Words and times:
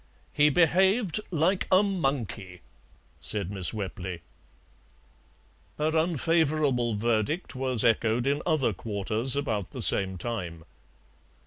"He 0.33 0.49
behaved 0.49 1.19
like 1.29 1.67
a 1.71 1.83
monkey," 1.83 2.61
said 3.19 3.51
Miss 3.51 3.71
Wepley. 3.71 4.21
Her 5.77 5.95
unfavourable 5.95 6.95
verdict 6.95 7.53
was 7.53 7.83
echoed 7.83 8.25
in 8.25 8.41
other 8.43 8.73
quarters 8.73 9.35
about 9.35 9.69
the 9.69 9.81
same 9.83 10.17
time. 10.17 10.63